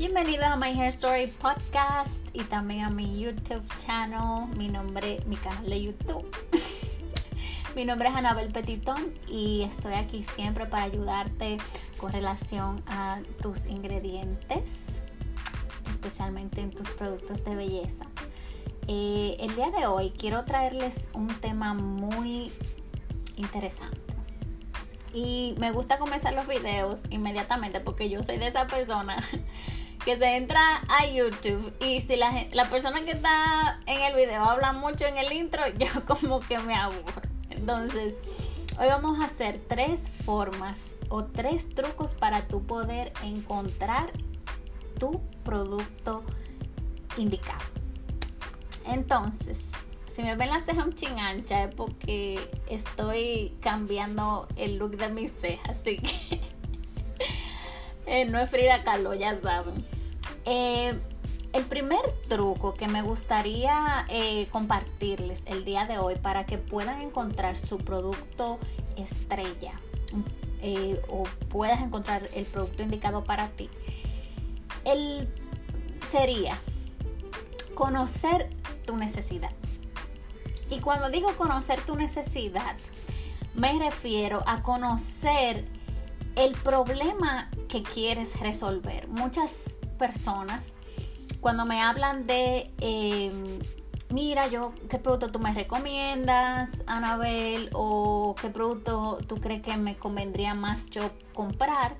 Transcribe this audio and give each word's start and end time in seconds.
Bienvenidos 0.00 0.46
a 0.46 0.56
My 0.56 0.70
Hair 0.70 0.88
Story 0.94 1.26
Podcast 1.26 2.26
y 2.32 2.42
también 2.44 2.84
a 2.84 2.88
mi 2.88 3.20
YouTube 3.20 3.62
channel, 3.84 4.48
mi 4.56 4.66
nombre, 4.68 5.20
mi 5.26 5.36
canal 5.36 5.68
de 5.68 5.82
YouTube. 5.82 6.24
mi 7.76 7.84
nombre 7.84 8.08
es 8.08 8.14
Anabel 8.14 8.50
Petitón 8.50 9.12
y 9.28 9.62
estoy 9.64 9.92
aquí 9.92 10.24
siempre 10.24 10.64
para 10.64 10.84
ayudarte 10.84 11.58
con 11.98 12.14
relación 12.14 12.82
a 12.86 13.18
tus 13.42 13.66
ingredientes, 13.66 15.02
especialmente 15.90 16.62
en 16.62 16.70
tus 16.70 16.88
productos 16.92 17.44
de 17.44 17.54
belleza. 17.54 18.06
Eh, 18.88 19.36
el 19.38 19.54
día 19.54 19.70
de 19.70 19.86
hoy 19.86 20.14
quiero 20.16 20.46
traerles 20.46 21.08
un 21.12 21.28
tema 21.28 21.74
muy 21.74 22.50
interesante. 23.36 24.00
Y 25.12 25.56
me 25.58 25.72
gusta 25.72 25.98
comenzar 25.98 26.32
los 26.32 26.46
videos 26.46 27.00
inmediatamente 27.10 27.80
porque 27.80 28.08
yo 28.08 28.22
soy 28.22 28.38
de 28.38 28.46
esa 28.46 28.66
persona 28.66 29.22
que 30.04 30.16
se 30.16 30.36
entra 30.36 30.60
a 30.88 31.06
YouTube 31.06 31.72
y 31.80 32.00
si 32.00 32.16
la, 32.16 32.46
la 32.52 32.64
persona 32.66 33.00
que 33.02 33.12
está 33.12 33.80
en 33.86 34.02
el 34.02 34.14
video 34.14 34.44
habla 34.44 34.72
mucho 34.72 35.06
en 35.06 35.18
el 35.18 35.32
intro, 35.32 35.62
yo 35.78 35.88
como 36.06 36.40
que 36.40 36.58
me 36.58 36.74
aburro. 36.74 37.22
Entonces, 37.50 38.14
hoy 38.78 38.86
vamos 38.86 39.20
a 39.20 39.24
hacer 39.24 39.60
tres 39.68 40.10
formas 40.24 40.80
o 41.10 41.24
tres 41.24 41.74
trucos 41.74 42.14
para 42.14 42.46
tú 42.46 42.64
poder 42.66 43.12
encontrar 43.22 44.10
tu 44.98 45.20
producto 45.44 46.24
indicado. 47.16 47.64
Entonces, 48.86 49.58
si 50.14 50.22
me 50.22 50.34
ven 50.36 50.50
las 50.50 50.64
cejas 50.64 50.86
un 50.86 50.94
ching 50.94 51.18
ancha 51.18 51.64
es 51.64 51.74
porque 51.74 52.38
estoy 52.68 53.56
cambiando 53.60 54.48
el 54.56 54.76
look 54.76 54.96
de 54.96 55.08
mis 55.08 55.32
cejas, 55.32 55.78
así 55.78 55.98
que 55.98 56.40
eh, 58.06 58.24
no 58.24 58.38
es 58.40 58.50
Frida 58.50 58.82
Kahlo, 58.82 59.14
ya 59.14 59.40
saben. 59.40 59.84
Eh, 60.44 60.92
el 61.52 61.64
primer 61.64 62.00
truco 62.28 62.74
que 62.74 62.86
me 62.86 63.02
gustaría 63.02 64.06
eh, 64.08 64.46
compartirles 64.52 65.42
el 65.46 65.64
día 65.64 65.84
de 65.84 65.98
hoy 65.98 66.14
para 66.16 66.46
que 66.46 66.58
puedan 66.58 67.00
encontrar 67.00 67.56
su 67.56 67.78
producto 67.78 68.58
estrella 68.96 69.72
o 71.08 71.24
puedas 71.48 71.80
encontrar 71.80 72.28
el 72.34 72.44
producto 72.44 72.82
indicado 72.82 73.24
para 73.24 73.48
ti, 73.48 73.70
el, 74.84 75.26
sería 76.10 76.58
conocer 77.74 78.50
tu 78.84 78.96
necesidad. 78.96 79.52
Y 80.70 80.80
cuando 80.80 81.10
digo 81.10 81.34
conocer 81.36 81.80
tu 81.80 81.96
necesidad, 81.96 82.76
me 83.54 83.78
refiero 83.78 84.42
a 84.46 84.62
conocer 84.62 85.66
el 86.36 86.52
problema 86.52 87.50
que 87.68 87.82
quieres 87.82 88.38
resolver. 88.38 89.08
Muchas 89.08 89.76
personas, 90.00 90.74
cuando 91.40 91.64
me 91.64 91.80
hablan 91.80 92.26
de, 92.26 92.72
em, 92.80 93.60
mira, 94.08 94.48
yo, 94.48 94.72
¿qué 94.88 94.98
producto 94.98 95.30
tú 95.30 95.38
me 95.38 95.52
recomiendas, 95.52 96.70
Anabel? 96.86 97.70
¿O 97.74 98.34
qué 98.40 98.48
producto 98.48 99.18
tú 99.28 99.36
crees 99.36 99.62
que 99.62 99.76
me 99.76 99.96
convendría 99.96 100.54
más 100.54 100.90
yo 100.90 101.10
comprar? 101.34 101.94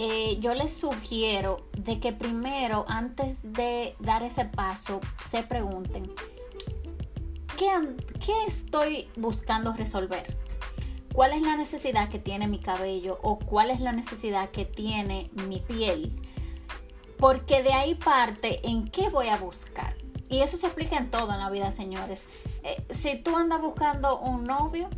Eh, 0.00 0.38
yo 0.40 0.54
les 0.54 0.72
sugiero 0.72 1.68
de 1.76 1.98
que 1.98 2.12
primero, 2.12 2.84
antes 2.88 3.52
de 3.52 3.96
dar 3.98 4.22
ese 4.22 4.44
paso, 4.44 5.00
se 5.28 5.42
pregunten, 5.42 6.10
¿qué, 7.56 8.46
estoy 8.46 9.08
buscando 9.16 9.72
resolver? 9.72 10.36
¿Cuál 11.12 11.32
es 11.32 11.42
la 11.42 11.56
necesidad 11.56 12.08
que 12.08 12.20
tiene 12.20 12.46
mi 12.46 12.60
cabello 12.60 13.18
o 13.22 13.40
cuál 13.40 13.70
es 13.72 13.80
la 13.80 13.90
necesidad 13.90 14.50
que 14.50 14.64
tiene 14.64 15.30
mi 15.48 15.58
piel? 15.58 16.14
Porque 17.18 17.62
de 17.62 17.72
ahí 17.72 17.94
parte 17.94 18.66
en 18.66 18.86
qué 18.88 19.08
voy 19.08 19.28
a 19.28 19.36
buscar. 19.36 19.96
Y 20.28 20.40
eso 20.40 20.56
se 20.56 20.66
explica 20.66 20.96
en 20.96 21.10
todo 21.10 21.32
en 21.32 21.38
la 21.38 21.50
vida, 21.50 21.70
señores. 21.70 22.26
Eh, 22.62 22.82
si 22.90 23.16
tú 23.16 23.36
andas 23.36 23.60
buscando 23.60 24.18
un 24.18 24.44
novio, 24.44 24.88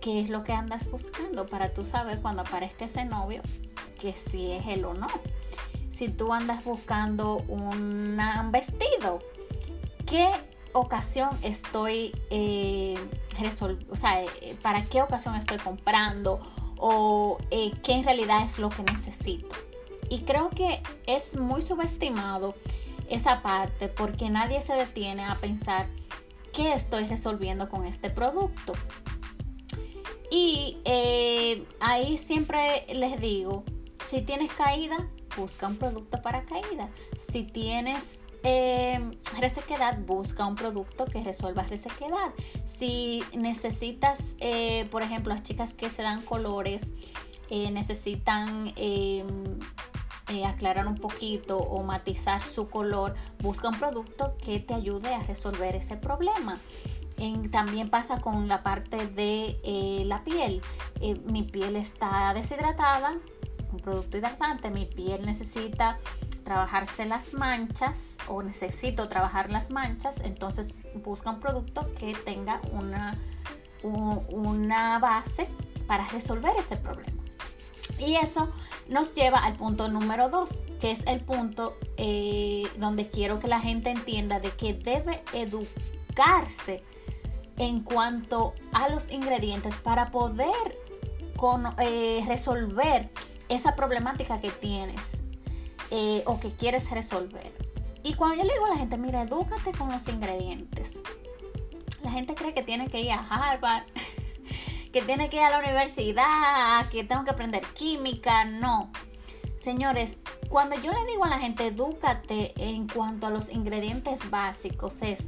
¿qué 0.00 0.20
es 0.20 0.28
lo 0.28 0.44
que 0.44 0.52
andas 0.52 0.90
buscando? 0.90 1.46
Para 1.46 1.72
tú 1.72 1.84
saber 1.84 2.20
cuando 2.20 2.42
aparezca 2.42 2.84
ese 2.84 3.04
novio 3.04 3.42
que 3.98 4.12
si 4.12 4.52
es 4.52 4.66
él 4.66 4.84
o 4.84 4.94
no. 4.94 5.08
Si 5.90 6.08
tú 6.08 6.32
andas 6.32 6.64
buscando 6.64 7.38
un 7.48 8.18
vestido, 8.52 9.18
¿qué 10.06 10.30
ocasión 10.72 11.30
estoy 11.42 12.12
eh, 12.30 12.98
o 13.90 13.96
sea, 13.96 14.22
eh, 14.22 14.56
para 14.60 14.84
qué 14.84 15.02
ocasión 15.02 15.34
estoy 15.34 15.58
comprando 15.58 16.40
o 16.76 17.38
eh, 17.50 17.72
qué 17.82 17.92
en 17.92 18.04
realidad 18.04 18.44
es 18.44 18.58
lo 18.58 18.68
que 18.68 18.82
necesito. 18.82 19.54
Y 20.10 20.20
creo 20.20 20.50
que 20.50 20.82
es 21.06 21.38
muy 21.38 21.62
subestimado 21.62 22.54
esa 23.08 23.40
parte 23.40 23.88
porque 23.88 24.28
nadie 24.28 24.60
se 24.60 24.74
detiene 24.74 25.24
a 25.24 25.36
pensar 25.36 25.86
qué 26.52 26.74
estoy 26.74 27.06
resolviendo 27.06 27.70
con 27.70 27.86
este 27.86 28.10
producto. 28.10 28.74
Y 30.30 30.76
ahí 31.80 32.18
siempre 32.18 32.86
les 32.92 33.20
digo, 33.20 33.64
si 34.10 34.22
tienes 34.22 34.52
caída, 34.52 35.08
busca 35.36 35.68
un 35.68 35.76
producto 35.76 36.20
para 36.22 36.44
caída. 36.44 36.88
Si 37.18 37.44
tienes 37.44 38.20
eh, 38.42 39.18
resequedad, 39.38 39.98
busca 39.98 40.46
un 40.46 40.54
producto 40.54 41.04
que 41.04 41.22
resuelva 41.22 41.62
resequedad. 41.62 42.32
Si 42.78 43.22
necesitas, 43.34 44.34
eh, 44.38 44.86
por 44.90 45.02
ejemplo, 45.02 45.32
las 45.32 45.42
chicas 45.42 45.74
que 45.74 45.90
se 45.90 46.02
dan 46.02 46.22
colores, 46.22 46.82
eh, 47.50 47.70
necesitan 47.70 48.72
eh, 50.30 50.46
aclarar 50.46 50.86
un 50.86 50.96
poquito 50.96 51.58
o 51.58 51.82
matizar 51.82 52.42
su 52.42 52.68
color, 52.68 53.14
busca 53.40 53.68
un 53.68 53.78
producto 53.78 54.36
que 54.42 54.60
te 54.60 54.74
ayude 54.74 55.14
a 55.14 55.22
resolver 55.22 55.76
ese 55.76 55.96
problema. 55.96 56.58
también 57.50 57.90
pasa 57.90 58.20
con 58.20 58.48
la 58.48 58.62
parte 58.62 59.06
de 59.06 60.04
la 60.06 60.24
piel. 60.24 60.62
mi 61.26 61.42
piel 61.42 61.76
está 61.76 62.32
deshidratada, 62.32 63.18
un 63.72 63.78
producto 63.78 64.16
hidratante, 64.16 64.70
mi 64.70 64.86
piel 64.86 65.26
necesita 65.26 65.98
trabajarse 66.44 67.04
las 67.04 67.34
manchas 67.34 68.16
o 68.26 68.42
necesito 68.42 69.08
trabajar 69.08 69.50
las 69.50 69.70
manchas, 69.70 70.20
entonces 70.24 70.82
busca 71.04 71.30
un 71.30 71.40
producto 71.40 71.88
que 71.98 72.12
tenga 72.12 72.60
una, 72.72 73.16
una 73.82 74.98
base 74.98 75.48
para 75.86 76.08
resolver 76.08 76.52
ese 76.58 76.76
problema. 76.76 77.22
Y 77.98 78.16
eso 78.16 78.52
nos 78.90 79.14
lleva 79.14 79.38
al 79.38 79.54
punto 79.54 79.88
número 79.88 80.28
dos, 80.28 80.50
que 80.80 80.90
es 80.90 81.00
el 81.06 81.20
punto 81.20 81.78
eh, 81.96 82.64
donde 82.76 83.08
quiero 83.08 83.38
que 83.38 83.46
la 83.46 83.60
gente 83.60 83.90
entienda 83.90 84.40
de 84.40 84.50
que 84.50 84.74
debe 84.74 85.22
educarse 85.32 86.82
en 87.56 87.80
cuanto 87.82 88.54
a 88.72 88.88
los 88.88 89.10
ingredientes 89.10 89.76
para 89.76 90.10
poder 90.10 90.78
eh, 91.78 92.24
resolver 92.26 93.10
esa 93.48 93.76
problemática 93.76 94.40
que 94.40 94.50
tienes 94.50 95.22
eh, 95.90 96.22
o 96.26 96.40
que 96.40 96.50
quieres 96.50 96.90
resolver. 96.90 97.52
Y 98.02 98.14
cuando 98.14 98.36
yo 98.36 98.44
le 98.44 98.52
digo 98.54 98.66
a 98.66 98.70
la 98.70 98.76
gente, 98.76 98.96
mira, 98.98 99.22
edúcate 99.22 99.72
con 99.72 99.92
los 99.92 100.08
ingredientes. 100.08 101.00
La 102.02 102.10
gente 102.10 102.34
cree 102.34 102.54
que 102.54 102.62
tiene 102.62 102.88
que 102.88 103.00
ir 103.02 103.12
a 103.12 103.20
Harvard, 103.20 103.84
que 104.92 105.02
tiene 105.02 105.28
que 105.28 105.36
ir 105.36 105.42
a 105.42 105.50
la 105.50 105.58
universidad, 105.58 106.88
que 106.90 107.04
tengo 107.04 107.24
que 107.24 107.30
aprender 107.30 107.62
química. 107.74 108.44
No. 108.44 108.90
Señores, 109.58 110.16
cuando 110.48 110.76
yo 110.76 110.92
le 110.92 111.04
digo 111.06 111.24
a 111.24 111.28
la 111.28 111.38
gente, 111.38 111.66
edúcate 111.66 112.52
en 112.56 112.88
cuanto 112.88 113.26
a 113.26 113.30
los 113.30 113.50
ingredientes 113.50 114.30
básicos, 114.30 114.96
es 115.02 115.20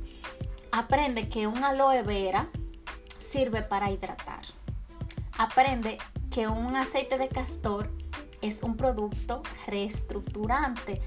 aprende 0.72 1.28
que 1.28 1.46
un 1.46 1.62
aloe 1.62 2.02
vera 2.02 2.48
sirve 3.18 3.62
para 3.62 3.90
hidratar. 3.90 4.42
Aprende 5.38 5.98
que 6.30 6.48
un 6.48 6.76
aceite 6.76 7.18
de 7.18 7.28
castor 7.28 7.90
es 8.40 8.62
un 8.62 8.76
producto 8.76 9.42
reestructurante. 9.66 11.00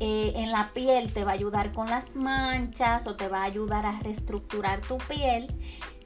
Eh, 0.00 0.32
en 0.36 0.50
la 0.50 0.70
piel 0.72 1.12
te 1.12 1.24
va 1.24 1.32
a 1.32 1.34
ayudar 1.34 1.72
con 1.72 1.88
las 1.88 2.16
manchas 2.16 3.06
o 3.06 3.16
te 3.16 3.28
va 3.28 3.42
a 3.42 3.44
ayudar 3.44 3.86
a 3.86 3.98
reestructurar 4.00 4.80
tu 4.80 4.98
piel. 4.98 5.54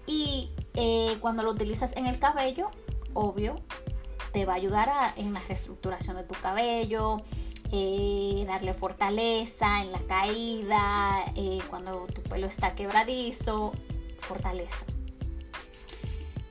Y 0.06 0.50
eh, 0.74 1.16
cuando 1.20 1.42
lo 1.42 1.52
utilizas 1.52 1.92
en 1.96 2.06
el 2.06 2.18
cabello, 2.18 2.70
obvio, 3.12 3.56
te 4.32 4.44
va 4.44 4.54
a 4.54 4.56
ayudar 4.56 4.88
en 5.16 5.32
la 5.32 5.40
reestructuración 5.40 6.16
de 6.16 6.24
tu 6.24 6.34
cabello, 6.34 7.18
eh, 7.72 8.44
darle 8.46 8.74
fortaleza 8.74 9.82
en 9.82 9.92
la 9.92 10.00
caída, 10.00 11.24
cuando 11.70 12.06
tu 12.06 12.22
pelo 12.22 12.46
está 12.46 12.74
quebradizo, 12.74 13.72
fortaleza. 14.20 14.84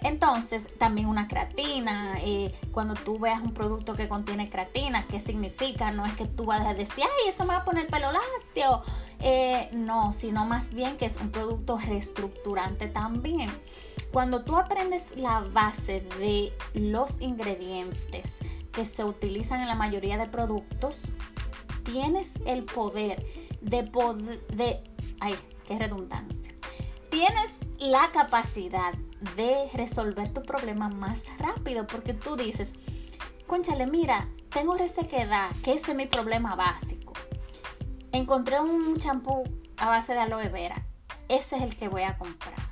Entonces, 0.04 0.68
también 0.78 1.08
una 1.08 1.28
creatina. 1.28 2.18
Eh, 2.22 2.54
cuando 2.72 2.94
tú 2.94 3.18
veas 3.20 3.42
un 3.42 3.54
producto 3.54 3.96
que 3.96 4.08
contiene 4.08 4.50
creatina, 4.50 5.08
¿qué 5.08 5.20
significa? 5.20 5.92
No 5.92 6.06
es 6.06 6.14
que 6.14 6.26
tú 6.26 6.46
vas 6.46 6.66
a 6.66 6.74
decir, 6.74 7.04
ay, 7.04 7.30
esto 7.30 7.44
me 7.46 7.54
va 7.54 7.60
a 7.60 7.66
poner 7.66 7.88
pelo 7.88 8.12
lacio. 8.12 8.84
Eh, 9.20 9.70
no, 9.72 10.12
sino 10.12 10.46
más 10.46 10.74
bien 10.74 10.98
que 10.98 11.06
es 11.06 11.16
un 11.16 11.32
producto 11.32 11.78
reestructurante 11.78 12.88
también. 12.88 13.50
Cuando 14.14 14.44
tú 14.44 14.56
aprendes 14.58 15.04
la 15.16 15.40
base 15.40 16.02
de 16.20 16.54
los 16.76 17.20
ingredientes 17.20 18.38
que 18.72 18.86
se 18.86 19.04
utilizan 19.04 19.62
en 19.62 19.68
la 19.68 19.74
mayoría 19.74 20.20
de 20.20 20.28
productos, 20.28 21.02
tienes 21.84 22.30
el 22.46 22.64
poder 22.64 23.26
de 23.62 23.82
poder, 23.82 24.46
de, 24.50 24.84
ay, 25.20 25.36
qué 25.68 25.80
redundancia, 25.80 26.54
tienes 27.10 27.50
la 27.80 28.12
capacidad 28.12 28.94
de 29.36 29.68
resolver 29.74 30.32
tu 30.32 30.44
problema 30.44 30.90
más 30.90 31.24
rápido 31.40 31.88
porque 31.88 32.14
tú 32.14 32.36
dices, 32.36 32.72
conchale, 33.48 33.88
mira, 33.88 34.30
tengo 34.50 34.76
resequedad, 34.76 35.50
que 35.64 35.74
ese 35.74 35.90
es 35.90 35.98
mi 35.98 36.06
problema 36.06 36.54
básico. 36.54 37.14
Encontré 38.12 38.60
un 38.60 38.96
champú 38.98 39.44
a 39.78 39.88
base 39.90 40.14
de 40.14 40.20
aloe 40.20 40.50
vera, 40.50 40.86
ese 41.30 41.56
es 41.56 41.64
el 41.64 41.76
que 41.76 41.88
voy 41.88 42.04
a 42.04 42.16
comprar 42.16 42.63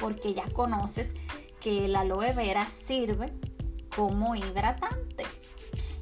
porque 0.00 0.34
ya 0.34 0.48
conoces 0.50 1.14
que 1.60 1.86
el 1.86 1.96
aloe 1.96 2.32
vera 2.32 2.68
sirve 2.68 3.32
como 3.94 4.34
hidratante. 4.34 5.24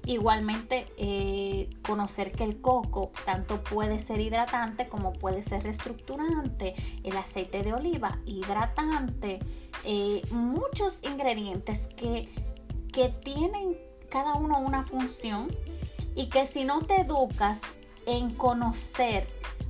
Igualmente, 0.05 0.87
eh, 0.99 1.69
conocer 1.85 2.31
que 2.31 2.45
el 2.45 2.61
coco 2.61 3.11
tanto 3.25 3.65
puede 3.65 3.99
ser 3.99 4.21
hidratante 4.21 4.89
como 4.89 5.13
puede 5.13 5.43
ser 5.43 5.65
reestructurante. 5.65 6.77
El 7.03 7.17
aceite 7.17 7.63
de 7.63 7.73
oliva, 7.73 8.21
hidratante. 8.25 9.41
Eh, 9.85 10.23
muchos 10.31 11.01
ingredientes 11.03 11.81
que, 11.97 12.29
que 12.93 13.09
tienen 13.09 13.77
cada 14.09 14.35
uno 14.35 14.61
una 14.61 14.85
función 14.85 15.49
y 16.15 16.29
que 16.29 16.47
si 16.47 16.63
no 16.63 16.83
te 16.83 17.01
educas 17.01 17.61
en 18.07 18.33
conocer 18.33 19.27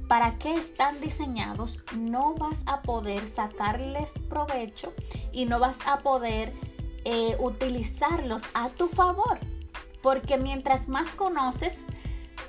para 0.08 0.38
qué 0.38 0.54
están 0.54 1.00
diseñados, 1.00 1.80
no 1.96 2.34
vas 2.34 2.62
a 2.66 2.82
poder 2.82 3.26
sacarles 3.26 4.12
provecho 4.28 4.92
y 5.32 5.46
no 5.46 5.58
vas 5.58 5.78
a 5.86 5.98
poder 5.98 6.52
eh, 7.04 7.36
utilizarlos 7.38 8.42
a 8.54 8.68
tu 8.70 8.88
favor. 8.88 9.38
Porque 10.02 10.38
mientras 10.38 10.88
más 10.88 11.08
conoces, 11.08 11.74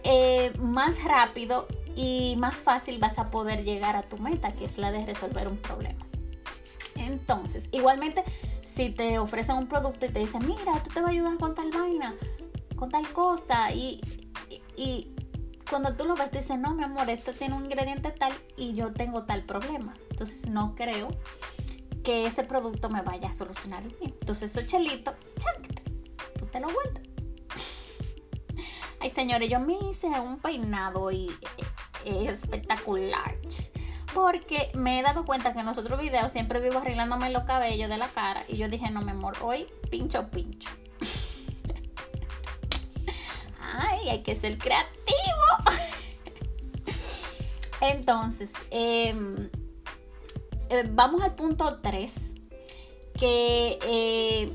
eh, 0.04 0.54
más 0.59 1.04
rápido 1.04 1.68
y 1.95 2.36
más 2.38 2.57
fácil 2.57 3.00
vas 3.00 3.18
a 3.18 3.31
poder 3.31 3.63
llegar 3.63 3.95
a 3.95 4.04
tu 4.04 4.18
meta, 4.18 4.54
que 4.54 4.65
es 4.65 4.77
la 4.77 4.92
de 4.92 5.06
resolver 5.06 5.48
un 5.48 5.57
problema. 5.57 6.06
Entonces, 6.95 7.68
igualmente, 7.71 8.24
si 8.62 8.89
te 8.89 9.18
ofrecen 9.18 9.57
un 9.57 9.68
producto 9.68 10.06
y 10.06 10.09
te 10.09 10.19
dicen, 10.19 10.45
mira, 10.45 10.83
tú 10.83 10.92
te 10.92 11.01
vas 11.01 11.09
a 11.09 11.12
ayudar 11.12 11.38
con 11.38 11.56
tal 11.56 11.71
vaina, 11.71 12.13
con 12.75 12.89
tal 12.89 13.07
cosa, 13.13 13.71
y, 13.71 14.01
y 14.75 15.15
cuando 15.69 15.95
tú 15.95 16.05
lo 16.05 16.15
ves, 16.15 16.31
tú 16.31 16.37
dices, 16.37 16.57
no, 16.57 16.73
mi 16.73 16.83
amor, 16.83 17.09
esto 17.09 17.33
tiene 17.33 17.55
un 17.55 17.65
ingrediente 17.65 18.11
tal 18.11 18.33
y 18.55 18.73
yo 18.73 18.93
tengo 18.93 19.23
tal 19.23 19.43
problema. 19.43 19.93
Entonces 20.09 20.49
no 20.49 20.75
creo 20.75 21.09
que 22.03 22.25
ese 22.25 22.43
producto 22.43 22.89
me 22.89 23.01
vaya 23.01 23.29
a 23.29 23.33
solucionar 23.33 23.83
bien. 23.83 24.15
Entonces, 24.19 24.55
eso 24.55 24.65
chelito, 24.65 25.13
tú 26.39 26.45
te 26.45 26.59
lo 26.59 26.69
vueltas. 26.69 27.03
Ay, 28.99 29.09
señores, 29.09 29.49
yo 29.49 29.59
me 29.59 29.77
hice 29.89 30.07
un 30.07 30.39
peinado 30.39 31.11
y 31.11 31.29
es 32.05 32.43
espectacular. 32.43 33.35
Porque 34.13 34.71
me 34.73 34.99
he 34.99 35.03
dado 35.03 35.25
cuenta 35.25 35.53
que 35.53 35.59
en 35.59 35.65
los 35.65 35.77
otros 35.77 35.99
videos 35.99 36.31
siempre 36.31 36.61
vivo 36.61 36.79
arreglándome 36.79 37.29
los 37.29 37.43
cabellos 37.43 37.89
de 37.89 37.97
la 37.97 38.07
cara. 38.07 38.41
Y 38.47 38.55
yo 38.55 38.69
dije, 38.69 38.89
no, 38.89 39.01
mi 39.01 39.11
amor, 39.11 39.35
hoy 39.41 39.67
pincho 39.91 40.29
pincho. 40.29 40.69
Ay, 43.61 44.09
hay 44.09 44.23
que 44.23 44.33
ser 44.33 44.57
creativo. 44.57 44.96
Entonces, 47.81 48.51
em, 48.71 49.50
eh, 50.69 50.83
vamos 50.89 51.21
al 51.21 51.35
punto 51.35 51.79
3, 51.81 52.35
que, 53.13 53.77
eh, 53.83 54.51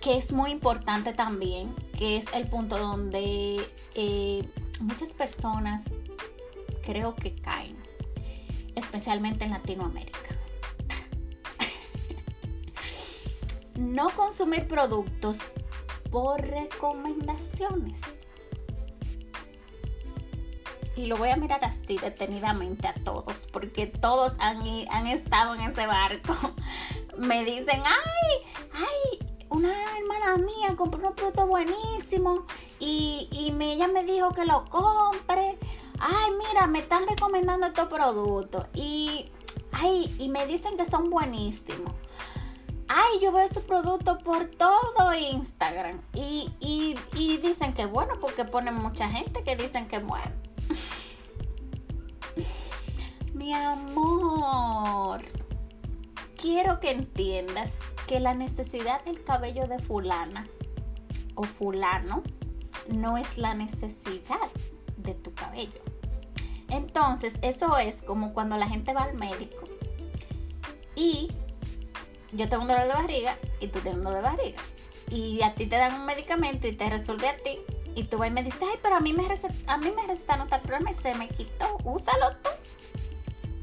que 0.00 0.16
es 0.16 0.32
muy 0.32 0.50
importante 0.50 1.12
también, 1.12 1.74
que 1.96 2.16
es 2.16 2.26
el 2.34 2.48
punto 2.48 2.78
donde 2.78 3.60
eh, 3.94 4.48
muchas 4.80 5.10
personas 5.10 5.84
creo 6.82 7.14
que 7.14 7.34
caen, 7.34 7.76
especialmente 8.74 9.44
en 9.44 9.52
Latinoamérica. 9.52 10.36
no 13.76 14.10
consumir 14.10 14.68
productos 14.68 15.38
por 16.10 16.40
recomendaciones 16.40 17.98
y 20.98 21.06
lo 21.06 21.16
voy 21.16 21.30
a 21.30 21.36
mirar 21.36 21.64
así 21.64 21.96
detenidamente 21.96 22.88
a 22.88 22.94
todos, 23.04 23.46
porque 23.52 23.86
todos 23.86 24.32
han, 24.38 24.58
han 24.90 25.06
estado 25.06 25.54
en 25.54 25.62
ese 25.62 25.86
barco. 25.86 26.34
Me 27.16 27.44
dicen, 27.44 27.80
ay, 27.84 28.52
ay, 28.72 29.28
una 29.48 29.72
hermana 29.96 30.36
mía 30.36 30.74
compró 30.76 31.08
un 31.08 31.14
producto 31.14 31.46
buenísimo 31.46 32.44
y, 32.78 33.28
y 33.30 33.54
ella 33.62 33.88
me 33.88 34.04
dijo 34.04 34.30
que 34.30 34.44
lo 34.44 34.64
compre. 34.66 35.58
Ay, 35.98 36.32
mira, 36.38 36.66
me 36.66 36.80
están 36.80 37.08
recomendando 37.08 37.66
estos 37.66 37.88
productos 37.88 38.66
y, 38.74 39.30
ay, 39.72 40.14
y 40.18 40.28
me 40.28 40.46
dicen 40.46 40.76
que 40.76 40.84
son 40.84 41.10
buenísimos. 41.10 41.92
Ay, 42.88 43.20
yo 43.20 43.32
veo 43.32 43.44
estos 43.44 43.64
productos 43.64 44.22
por 44.22 44.48
todo 44.50 45.14
Instagram 45.14 46.00
y, 46.14 46.50
y, 46.60 47.36
dicen 47.38 47.72
que 47.72 47.86
bueno, 47.86 48.14
porque 48.20 48.44
ponen 48.44 48.74
mucha 48.74 49.08
gente 49.08 49.42
que 49.42 49.56
dicen 49.56 49.88
que 49.88 49.98
bueno. 49.98 50.47
Mi 53.34 53.52
amor, 53.52 55.22
quiero 56.36 56.80
que 56.80 56.90
entiendas 56.90 57.74
que 58.06 58.20
la 58.20 58.34
necesidad 58.34 59.04
del 59.04 59.22
cabello 59.22 59.66
de 59.66 59.78
fulana 59.78 60.46
o 61.34 61.44
fulano 61.44 62.22
no 62.88 63.18
es 63.18 63.38
la 63.38 63.54
necesidad 63.54 64.48
de 64.96 65.14
tu 65.14 65.34
cabello. 65.34 65.82
Entonces, 66.68 67.34
eso 67.42 67.76
es 67.78 67.96
como 68.02 68.32
cuando 68.34 68.56
la 68.56 68.68
gente 68.68 68.92
va 68.92 69.02
al 69.02 69.14
médico 69.14 69.64
y 70.94 71.28
yo 72.32 72.48
tengo 72.48 72.62
un 72.62 72.68
dolor 72.68 72.86
de 72.86 72.92
barriga 72.92 73.36
y 73.60 73.68
tú 73.68 73.78
tienes 73.80 73.98
un 73.98 74.04
dolor 74.04 74.22
de 74.22 74.28
barriga. 74.28 74.62
Y 75.10 75.42
a 75.42 75.54
ti 75.54 75.66
te 75.66 75.76
dan 75.76 75.94
un 75.94 76.06
medicamento 76.06 76.66
y 76.66 76.72
te 76.72 76.90
resuelve 76.90 77.28
a 77.28 77.36
ti 77.36 77.58
y 77.98 78.04
tú 78.04 78.16
vas 78.16 78.28
y 78.28 78.30
me 78.30 78.44
dices, 78.44 78.60
ay, 78.62 78.78
pero 78.80 78.94
a 78.94 79.00
mí 79.00 79.12
me, 79.12 79.26
a 79.66 79.76
mí 79.76 79.92
me 79.94 80.06
recetaron 80.06 80.48
tal 80.48 80.60
problema 80.60 80.92
y 80.92 80.94
se 80.94 81.16
me 81.16 81.28
quitó, 81.28 81.78
úsalo 81.82 82.30
tú. 82.44 82.50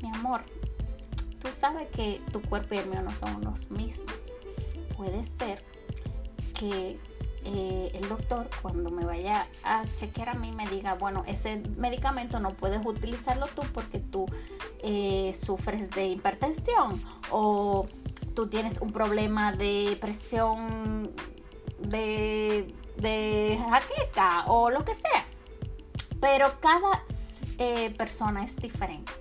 Mi 0.02 0.10
amor, 0.10 0.42
tú 1.42 1.48
sabes 1.58 1.88
que 1.92 2.22
tu 2.34 2.42
cuerpo 2.42 2.76
y 2.76 2.80
el 2.80 2.88
mío 2.88 3.02
no 3.02 3.16
son 3.16 3.42
los 3.46 3.72
mismos. 3.72 4.34
Puede 4.98 5.24
ser 5.24 5.64
que 6.54 7.00
eh, 7.46 7.92
el 7.94 8.10
doctor 8.10 8.50
cuando 8.62 8.92
me 8.92 9.06
vaya 9.06 9.48
a 9.63 9.86
chequear 9.96 10.27
a 10.27 10.34
mí 10.34 10.51
me 10.51 10.68
diga, 10.68 10.96
bueno, 10.96 11.24
ese 11.25 11.63
medicamento 11.77 12.42
no 12.42 12.56
puedes 12.56 12.86
utilizarlo 12.86 13.48
tú 13.48 13.62
porque 13.74 14.00
tú 14.00 14.25
eh, 14.80 15.34
sufres 15.34 15.89
de 15.92 16.08
hipertensión 16.08 17.01
o 17.32 17.88
tú 18.34 18.48
tienes 18.48 18.82
un 18.82 18.92
problema 18.92 19.54
de 19.54 19.98
presión 20.01 21.13
de 21.80 22.75
de 22.98 23.60
jaqueca 23.70 24.46
o 24.48 24.70
lo 24.70 24.84
que 24.86 24.94
sea. 24.94 25.25
Pero 26.20 26.60
cada 26.60 27.04
eh, 27.58 27.94
persona 27.98 28.44
es 28.44 28.56
diferente. 28.56 29.12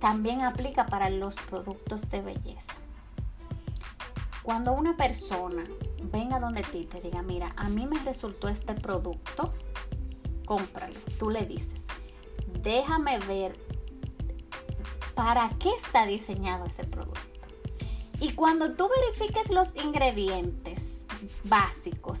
También 0.00 0.42
aplica 0.42 0.86
para 0.86 1.10
los 1.10 1.36
productos 1.36 2.08
de 2.10 2.22
belleza. 2.22 2.72
Cuando 4.42 4.72
una 4.72 4.94
persona 4.94 5.64
venga 6.02 6.40
donde 6.40 6.62
ti 6.62 6.84
te 6.84 7.00
diga, 7.00 7.22
mira, 7.22 7.52
a 7.56 7.68
mí 7.68 7.86
me 7.86 7.98
resultó 8.00 8.48
este 8.48 8.74
producto, 8.74 9.54
cómpralo. 10.44 10.98
Tú 11.18 11.30
le 11.30 11.46
dices, 11.46 11.84
déjame 12.60 13.20
ver 13.20 13.56
para 15.14 15.50
qué 15.60 15.70
está 15.70 16.06
diseñado 16.06 16.66
ese 16.66 16.84
producto. 16.84 17.20
Y 18.20 18.32
cuando 18.32 18.72
tú 18.72 18.88
verifiques 18.88 19.50
los 19.50 19.68
ingredientes 19.76 20.88
básicos 21.44 22.20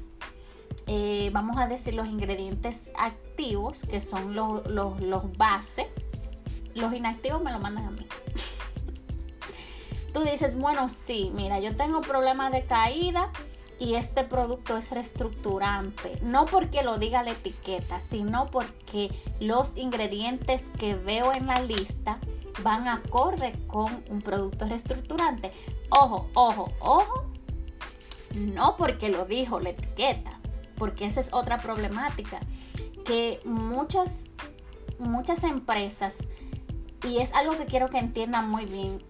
eh, 0.94 1.30
vamos 1.32 1.56
a 1.56 1.66
decir, 1.66 1.94
los 1.94 2.06
ingredientes 2.06 2.82
activos, 2.94 3.80
que 3.80 4.02
son 4.02 4.34
los, 4.34 4.66
los, 4.70 5.38
bases. 5.38 5.86
Los 6.74 6.92
inactivos 6.92 7.42
me 7.42 7.50
lo 7.50 7.58
mandan 7.58 7.86
a 7.86 7.90
mí. 7.92 8.06
Tú 10.12 10.20
dices, 10.20 10.54
bueno, 10.54 10.90
sí, 10.90 11.30
mira, 11.32 11.60
yo 11.60 11.74
tengo 11.76 12.02
problemas 12.02 12.52
de 12.52 12.64
caída 12.64 13.30
y 13.78 13.94
este 13.94 14.22
producto 14.24 14.76
es 14.76 14.90
reestructurante. 14.90 16.18
No 16.20 16.44
porque 16.44 16.82
lo 16.82 16.98
diga 16.98 17.22
la 17.22 17.30
etiqueta, 17.30 17.98
sino 18.10 18.48
porque 18.48 19.10
los 19.40 19.74
ingredientes 19.76 20.66
que 20.78 20.94
veo 20.94 21.32
en 21.32 21.46
la 21.46 21.54
lista 21.54 22.18
van 22.62 22.86
acorde 22.86 23.54
con 23.66 24.04
un 24.10 24.20
producto 24.20 24.66
reestructurante. 24.66 25.52
Ojo, 25.88 26.28
ojo, 26.34 26.70
ojo. 26.80 27.24
No 28.34 28.76
porque 28.76 29.08
lo 29.08 29.24
dijo 29.24 29.58
la 29.58 29.70
etiqueta, 29.70 30.31
porque 30.82 31.06
esa 31.06 31.20
es 31.20 31.28
otra 31.30 31.58
problemática, 31.58 32.40
que 33.04 33.38
muchas, 33.44 34.24
muchas 34.98 35.44
empresas, 35.44 36.16
y 37.08 37.18
es 37.18 37.32
algo 37.34 37.56
que 37.56 37.66
quiero 37.66 37.88
que 37.88 37.98
entiendan 37.98 38.50
muy 38.50 38.64
bien, 38.64 39.00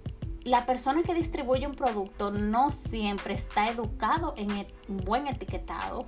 la 0.45 0.67
persona 0.67 1.02
que 1.02 1.14
distribuye 1.14 1.67
un 1.67 1.75
producto 1.75 2.31
no 2.31 2.73
siempre 2.73 3.33
está 3.33 3.71
educado 3.71 4.35
en 4.37 4.50
el 4.50 4.67
buen 4.87 5.26
etiquetado 5.26 6.07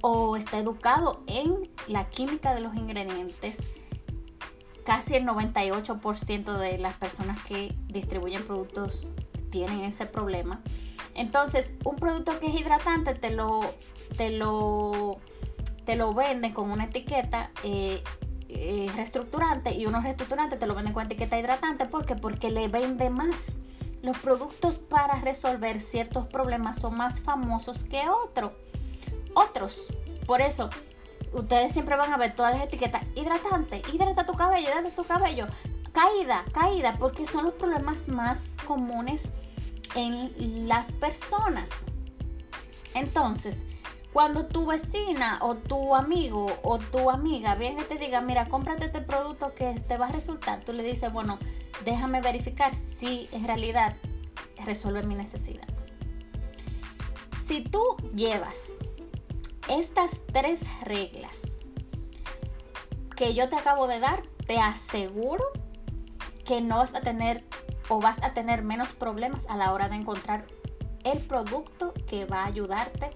o 0.00 0.36
está 0.36 0.58
educado 0.58 1.22
en 1.28 1.70
la 1.86 2.10
química 2.10 2.52
de 2.52 2.62
los 2.62 2.74
ingredientes. 2.74 3.58
Casi 4.84 5.14
el 5.14 5.24
98% 5.24 6.58
de 6.58 6.78
las 6.78 6.94
personas 6.94 7.40
que 7.44 7.76
distribuyen 7.86 8.44
productos 8.44 9.06
tienen 9.50 9.80
ese 9.80 10.06
problema. 10.06 10.60
Entonces, 11.14 11.72
un 11.84 11.96
producto 11.96 12.38
que 12.38 12.46
es 12.46 12.60
hidratante 12.60 13.14
te 13.14 13.30
lo, 13.30 13.60
te 14.16 14.30
lo, 14.30 15.18
te 15.84 15.96
lo 15.96 16.12
venden 16.14 16.52
con 16.52 16.70
una 16.70 16.84
etiqueta 16.84 17.50
eh, 17.64 18.02
eh, 18.48 18.90
reestructurante 18.94 19.74
y 19.74 19.86
unos 19.86 20.02
reestructurantes 20.02 20.58
te 20.58 20.66
lo 20.66 20.74
venden 20.74 20.92
con 20.92 21.06
etiqueta 21.06 21.38
hidratante. 21.38 21.86
¿Por 21.86 22.04
qué? 22.04 22.16
Porque 22.16 22.50
le 22.50 22.68
vende 22.68 23.10
más. 23.10 23.36
Los 24.02 24.18
productos 24.18 24.78
para 24.78 25.20
resolver 25.20 25.80
ciertos 25.80 26.26
problemas 26.26 26.78
son 26.78 26.96
más 26.96 27.20
famosos 27.20 27.82
que 27.84 28.08
otros 28.08 28.52
otros. 29.36 29.84
Por 30.26 30.40
eso, 30.40 30.70
ustedes 31.32 31.72
siempre 31.72 31.94
van 31.96 32.12
a 32.12 32.16
ver 32.16 32.34
todas 32.34 32.54
las 32.54 32.64
etiquetas 32.64 33.06
hidratante, 33.14 33.82
hidrata 33.92 34.26
tu 34.26 34.32
cabello, 34.32 34.68
hidrata 34.68 34.90
tu 34.90 35.04
cabello, 35.04 35.46
caída, 35.96 36.44
caída, 36.52 36.96
porque 36.98 37.24
son 37.24 37.46
los 37.46 37.54
problemas 37.54 38.08
más 38.08 38.44
comunes 38.66 39.30
en 39.94 40.68
las 40.68 40.92
personas. 40.92 41.70
Entonces, 42.94 43.62
cuando 44.12 44.44
tu 44.44 44.66
vecina 44.66 45.38
o 45.40 45.56
tu 45.56 45.94
amigo 45.94 46.48
o 46.62 46.78
tu 46.78 47.08
amiga 47.08 47.54
viene 47.54 47.80
y 47.80 47.84
te 47.84 47.96
diga, 47.96 48.20
mira, 48.20 48.46
cómprate 48.46 48.84
este 48.84 49.00
producto 49.00 49.54
que 49.54 49.72
te 49.88 49.96
va 49.96 50.08
a 50.08 50.12
resultar, 50.12 50.60
tú 50.64 50.74
le 50.74 50.82
dices, 50.82 51.10
bueno, 51.10 51.38
déjame 51.86 52.20
verificar 52.20 52.74
si 52.74 53.26
en 53.32 53.46
realidad 53.46 53.96
resuelve 54.66 55.02
mi 55.02 55.14
necesidad. 55.14 55.68
Si 57.46 57.62
tú 57.62 57.82
llevas 58.14 58.72
estas 59.70 60.10
tres 60.30 60.60
reglas 60.82 61.36
que 63.16 63.32
yo 63.32 63.48
te 63.48 63.56
acabo 63.56 63.86
de 63.86 63.98
dar, 63.98 64.22
te 64.46 64.58
aseguro 64.58 65.44
que 66.46 66.60
no 66.60 66.78
vas 66.78 66.94
a 66.94 67.00
tener 67.00 67.44
o 67.88 68.00
vas 68.00 68.22
a 68.22 68.32
tener 68.32 68.62
menos 68.62 68.88
problemas 68.92 69.46
a 69.48 69.56
la 69.56 69.72
hora 69.72 69.88
de 69.88 69.96
encontrar 69.96 70.46
el 71.04 71.18
producto 71.18 71.92
que 72.08 72.24
va 72.24 72.44
a 72.44 72.46
ayudarte 72.46 73.10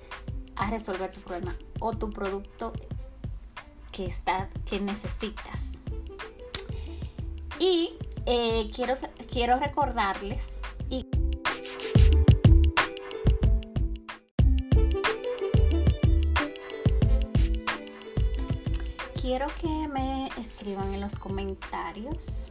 a 0.56 0.70
resolver 0.70 1.10
tu 1.10 1.20
problema 1.20 1.54
o 1.80 1.92
tu 1.92 2.10
producto 2.10 2.72
que 3.92 4.06
está 4.06 4.48
que 4.66 4.80
necesitas. 4.80 5.64
Y 7.58 7.96
eh, 8.26 8.70
quiero, 8.74 8.94
quiero 9.30 9.58
recordarles 9.58 10.46
y 10.88 11.06
quiero 19.20 19.46
que 19.60 19.88
me 19.88 20.28
escriban 20.38 20.94
en 20.94 21.00
los 21.00 21.16
comentarios 21.16 22.50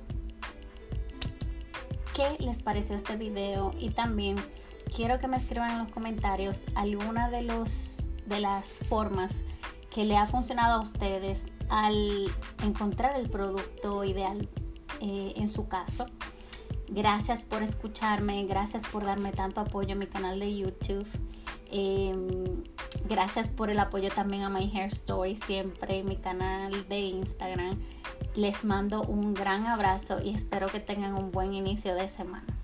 qué 2.19 2.43
les 2.43 2.61
pareció 2.61 2.97
este 2.97 3.15
video 3.15 3.71
y 3.79 3.91
también 3.91 4.35
quiero 4.93 5.19
que 5.19 5.27
me 5.29 5.37
escriban 5.37 5.71
en 5.71 5.77
los 5.79 5.89
comentarios 5.89 6.65
alguna 6.75 7.29
de 7.29 7.43
los 7.43 8.09
de 8.25 8.41
las 8.41 8.79
formas 8.89 9.35
que 9.89 10.03
le 10.03 10.17
ha 10.17 10.25
funcionado 10.25 10.81
a 10.81 10.83
ustedes 10.83 11.43
al 11.69 12.29
encontrar 12.61 13.17
el 13.17 13.29
producto 13.29 14.03
ideal 14.03 14.49
eh, 14.99 15.33
en 15.37 15.47
su 15.47 15.69
caso. 15.69 16.07
Gracias 16.89 17.43
por 17.43 17.63
escucharme, 17.63 18.45
gracias 18.45 18.85
por 18.85 19.05
darme 19.05 19.31
tanto 19.31 19.61
apoyo 19.61 19.91
en 19.91 19.99
mi 19.99 20.07
canal 20.07 20.41
de 20.41 20.57
YouTube. 20.57 21.07
Em, 21.71 22.63
gracias 23.07 23.47
por 23.47 23.69
el 23.69 23.79
apoyo 23.79 24.09
también 24.09 24.43
a 24.43 24.49
My 24.49 24.69
Hair 24.75 24.91
Story, 24.91 25.37
siempre 25.37 26.03
mi 26.03 26.17
canal 26.17 26.85
de 26.89 26.99
Instagram. 26.99 27.79
Les 28.35 28.63
mando 28.63 29.01
un 29.03 29.33
gran 29.33 29.65
abrazo 29.65 30.21
y 30.23 30.33
espero 30.33 30.67
que 30.67 30.79
tengan 30.79 31.15
un 31.15 31.31
buen 31.31 31.53
inicio 31.53 31.95
de 31.95 32.07
semana. 32.07 32.58